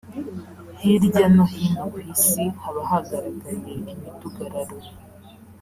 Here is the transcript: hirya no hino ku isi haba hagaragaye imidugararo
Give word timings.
hirya 0.79 1.23
no 1.35 1.45
hino 1.53 1.83
ku 1.91 1.97
isi 2.13 2.43
haba 2.61 2.81
hagaragaye 2.89 3.71
imidugararo 3.91 4.77